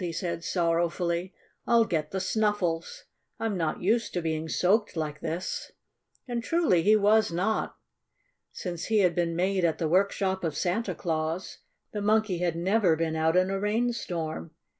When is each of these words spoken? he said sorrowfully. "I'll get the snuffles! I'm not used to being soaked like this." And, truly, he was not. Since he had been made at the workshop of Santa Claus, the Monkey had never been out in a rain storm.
he 0.01 0.11
said 0.11 0.43
sorrowfully. 0.43 1.31
"I'll 1.67 1.85
get 1.85 2.09
the 2.09 2.19
snuffles! 2.19 3.03
I'm 3.39 3.55
not 3.55 3.83
used 3.83 4.15
to 4.15 4.21
being 4.23 4.49
soaked 4.49 4.97
like 4.97 5.19
this." 5.19 5.73
And, 6.27 6.43
truly, 6.43 6.81
he 6.81 6.95
was 6.95 7.31
not. 7.31 7.77
Since 8.51 8.85
he 8.85 9.01
had 9.01 9.13
been 9.13 9.35
made 9.35 9.63
at 9.63 9.77
the 9.77 9.87
workshop 9.87 10.43
of 10.43 10.57
Santa 10.57 10.95
Claus, 10.95 11.59
the 11.91 12.01
Monkey 12.01 12.39
had 12.39 12.55
never 12.55 12.95
been 12.95 13.15
out 13.15 13.37
in 13.37 13.51
a 13.51 13.59
rain 13.59 13.93
storm. 13.93 14.49